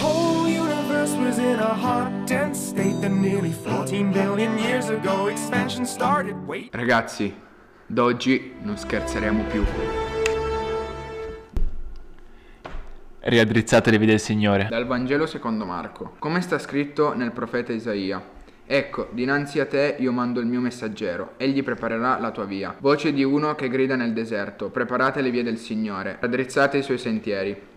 [0.00, 3.00] whole universe was in a hot, dense state.
[3.00, 6.36] Then nearly 14 billion years ago, expansion started.
[6.46, 6.74] Wait.
[6.74, 7.34] Ragazzi,
[7.86, 9.64] da oggi non scherzeremo più.
[13.20, 14.68] Riaddrizzate le vie del Signore.
[14.70, 16.14] Dal Vangelo secondo Marco.
[16.18, 18.34] Come sta scritto nel profeta Isaia.
[18.68, 22.74] Ecco, dinanzi a te io mando il mio messaggero, egli preparerà la tua via.
[22.80, 26.98] Voce di uno che grida nel deserto, preparate le vie del Signore, raddrizzate i suoi
[26.98, 27.74] sentieri.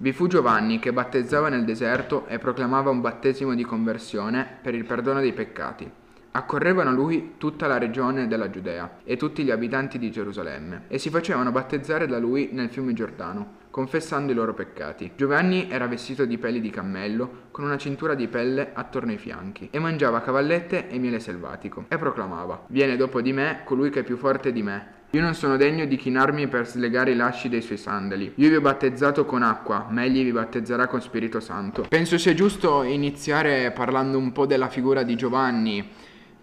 [0.00, 4.84] Vi fu Giovanni che battezzava nel deserto e proclamava un battesimo di conversione per il
[4.84, 5.90] perdono dei peccati.
[6.30, 10.98] Accorrevano a lui tutta la regione della Giudea e tutti gli abitanti di Gerusalemme e
[10.98, 15.12] si facevano battezzare da lui nel fiume Giordano, confessando i loro peccati.
[15.16, 19.68] Giovanni era vestito di peli di cammello, con una cintura di pelle attorno ai fianchi,
[19.70, 24.04] e mangiava cavallette e miele selvatico, e proclamava: Viene dopo di me colui che è
[24.04, 27.62] più forte di me, io non sono degno di chinarmi per slegare i lasci dei
[27.62, 28.32] suoi sandali.
[28.34, 31.86] Io vi ho battezzato con acqua, ma egli vi battezzerà con Spirito Santo.
[31.88, 35.90] Penso sia giusto iniziare parlando un po' della figura di Giovanni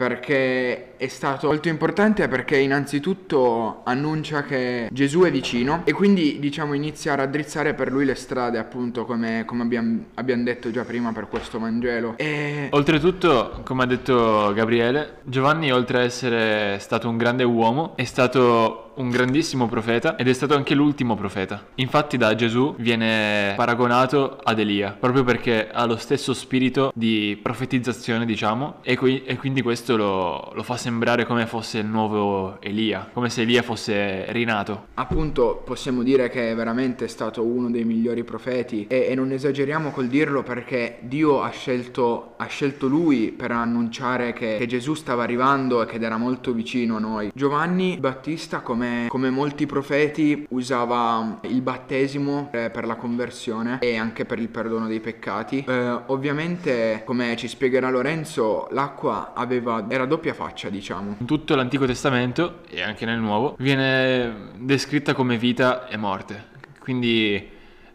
[0.00, 6.72] perché è stato molto importante perché innanzitutto annuncia che Gesù è vicino e quindi diciamo
[6.72, 11.12] inizia a raddrizzare per lui le strade appunto come, come abbiamo, abbiamo, detto già prima
[11.12, 12.14] per questo Vangelo.
[12.16, 12.68] E...
[12.70, 18.89] Oltretutto, come ha detto Gabriele, Giovanni oltre a essere stato un grande uomo è stato
[19.00, 21.68] un grandissimo profeta ed è stato anche l'ultimo profeta.
[21.76, 28.26] Infatti da Gesù viene paragonato ad Elia, proprio perché ha lo stesso spirito di profetizzazione,
[28.26, 33.08] diciamo, e, qui, e quindi questo lo, lo, fa sembrare come fosse il nuovo Elia,
[33.12, 34.88] come se Elia fosse rinato.
[34.94, 39.90] Appunto possiamo dire che è veramente stato uno dei migliori profeti e, e non esageriamo
[39.90, 45.22] col dirlo perché Dio ha scelto, ha scelto lui per annunciare che, che Gesù stava
[45.22, 47.30] arrivando e che era molto vicino a noi.
[47.34, 54.38] Giovanni Battista come come, molti profeti usava il battesimo per la conversione e anche per
[54.38, 55.64] il perdono dei peccati.
[55.66, 61.16] Eh, ovviamente, come ci spiegherà Lorenzo, l'acqua aveva, era doppia faccia, diciamo.
[61.18, 66.48] In tutto l'Antico Testamento e anche nel Nuovo viene descritta come vita e morte.
[66.78, 67.34] Quindi,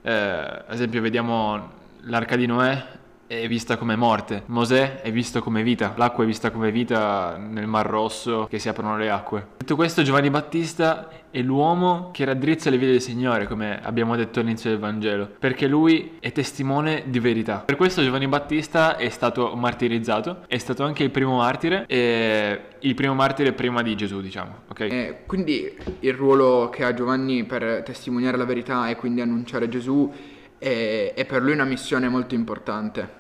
[0.02, 1.72] eh, ad esempio, vediamo
[2.02, 6.52] l'arca di Noè è vista come morte, Mosè è visto come vita, l'acqua è vista
[6.52, 9.48] come vita nel Mar Rosso che si aprono le acque.
[9.58, 14.40] Detto questo Giovanni Battista è l'uomo che raddrizza le vie del Signore, come abbiamo detto
[14.40, 17.64] all'inizio del Vangelo, perché lui è testimone di verità.
[17.66, 22.94] Per questo Giovanni Battista è stato martirizzato, è stato anche il primo martire e il
[22.94, 24.80] primo martire prima di Gesù, diciamo, ok?
[24.82, 30.12] Eh, quindi il ruolo che ha Giovanni per testimoniare la verità e quindi annunciare Gesù
[30.58, 33.14] e, è per lui una missione molto importante.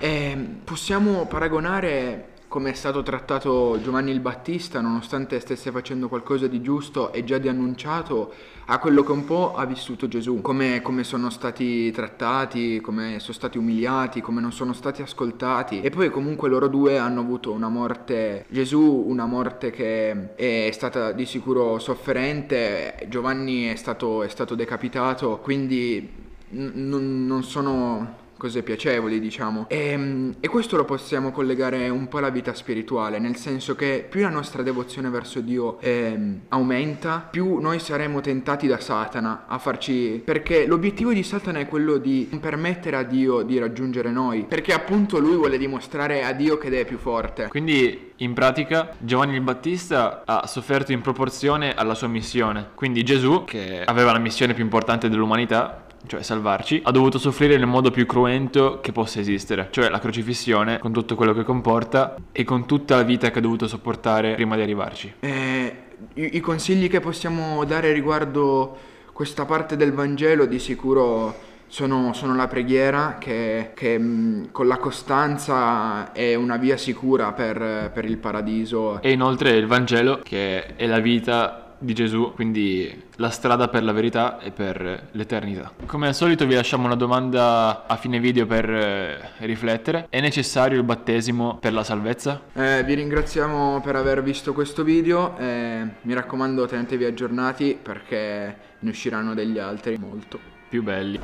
[0.00, 6.62] E possiamo paragonare come è stato trattato Giovanni il Battista, nonostante stesse facendo qualcosa di
[6.62, 8.32] giusto e già di annunciato,
[8.66, 13.32] a quello che un po' ha vissuto Gesù, come, come, sono stati trattati, come sono
[13.32, 15.80] stati umiliati, come non sono stati ascoltati.
[15.80, 21.10] E poi comunque loro due hanno avuto una morte, Gesù una morte che è stata
[21.10, 26.08] di sicuro sofferente, Giovanni è stato, è stato decapitato, quindi
[26.50, 29.66] n- non sono cose piacevoli, diciamo.
[29.68, 34.06] E, ehm, e, questo lo possiamo collegare un po' alla vita spirituale, nel senso che
[34.08, 39.58] più la nostra devozione verso Dio eh, aumenta, più noi saremo tentati da Satana a
[39.58, 40.22] farci...
[40.24, 44.72] perché l'obiettivo di Satana è quello di non permettere a Dio di raggiungere noi, perché
[44.72, 47.48] appunto lui vuole dimostrare a Dio che è più forte.
[47.48, 52.70] Quindi in pratica Giovanni il Battista ha sofferto in proporzione alla sua missione.
[52.74, 57.66] Quindi Gesù, che aveva la missione più importante dell'umanità, cioè salvarci, ha dovuto soffrire nel
[57.66, 62.44] modo più cruento che possa esistere, cioè la crocifissione con tutto quello che comporta e
[62.44, 65.14] con tutta la vita che ha dovuto sopportare prima di arrivarci.
[65.20, 65.76] Eh,
[66.14, 68.76] i, i, consigli che possiamo dare riguardo
[69.12, 74.76] questa parte del Vangelo di sicuro sono, sono la preghiera che, che mh, con la
[74.76, 79.00] costanza è una via sicura per, per il paradiso.
[79.02, 83.92] E inoltre il Vangelo che è la vita di Gesù, quindi la strada per la
[83.92, 85.72] verità e per l'eternità.
[85.86, 90.06] Come al solito vi lasciamo una domanda a fine video per eh, riflettere.
[90.08, 92.40] È necessario il battesimo per la salvezza?
[92.54, 98.90] Eh, vi ringraziamo per aver visto questo video, eh, mi raccomando tenetevi aggiornati perché ne
[98.90, 100.38] usciranno degli altri molto
[100.68, 101.20] più belli.